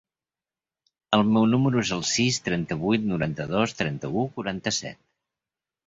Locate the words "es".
1.85-1.93